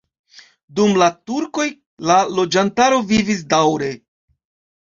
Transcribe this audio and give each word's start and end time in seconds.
Dum 0.79 0.95
la 1.01 1.09
turkoj 1.31 1.67
la 2.13 2.17
loĝantaro 2.39 2.99
vivis 3.13 3.47
daŭre. 3.55 3.93